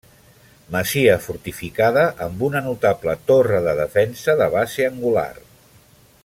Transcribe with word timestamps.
Masia 0.75 1.17
fortificada 1.25 2.05
amb 2.27 2.41
una 2.49 2.63
notable 2.69 3.15
torre 3.33 3.61
de 3.67 3.77
defensa 3.81 4.37
de 4.41 4.49
base 4.57 4.89
angular. 4.95 5.31